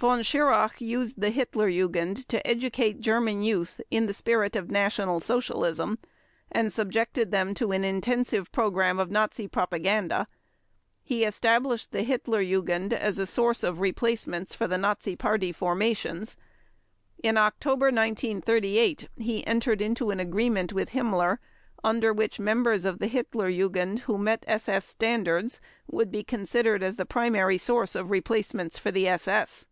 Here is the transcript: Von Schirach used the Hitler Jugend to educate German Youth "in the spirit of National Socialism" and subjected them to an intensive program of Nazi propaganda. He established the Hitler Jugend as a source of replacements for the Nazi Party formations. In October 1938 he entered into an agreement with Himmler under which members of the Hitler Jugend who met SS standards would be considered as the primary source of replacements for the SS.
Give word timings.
Von 0.00 0.22
Schirach 0.22 0.80
used 0.80 1.20
the 1.20 1.30
Hitler 1.30 1.68
Jugend 1.68 2.28
to 2.28 2.46
educate 2.46 3.00
German 3.00 3.42
Youth 3.42 3.80
"in 3.90 4.06
the 4.06 4.14
spirit 4.14 4.54
of 4.54 4.70
National 4.70 5.18
Socialism" 5.18 5.98
and 6.52 6.72
subjected 6.72 7.32
them 7.32 7.52
to 7.54 7.72
an 7.72 7.82
intensive 7.82 8.52
program 8.52 9.00
of 9.00 9.10
Nazi 9.10 9.48
propaganda. 9.48 10.28
He 11.02 11.24
established 11.24 11.90
the 11.90 12.04
Hitler 12.04 12.40
Jugend 12.44 12.92
as 12.92 13.18
a 13.18 13.26
source 13.26 13.64
of 13.64 13.80
replacements 13.80 14.54
for 14.54 14.68
the 14.68 14.78
Nazi 14.78 15.16
Party 15.16 15.50
formations. 15.50 16.36
In 17.20 17.36
October 17.36 17.86
1938 17.86 19.08
he 19.16 19.44
entered 19.48 19.82
into 19.82 20.10
an 20.10 20.20
agreement 20.20 20.72
with 20.72 20.90
Himmler 20.90 21.38
under 21.82 22.12
which 22.12 22.38
members 22.38 22.84
of 22.84 23.00
the 23.00 23.08
Hitler 23.08 23.50
Jugend 23.50 23.98
who 24.02 24.16
met 24.16 24.44
SS 24.46 24.86
standards 24.86 25.60
would 25.90 26.12
be 26.12 26.22
considered 26.22 26.84
as 26.84 26.98
the 26.98 27.04
primary 27.04 27.58
source 27.58 27.96
of 27.96 28.12
replacements 28.12 28.78
for 28.78 28.92
the 28.92 29.08
SS. 29.08 29.64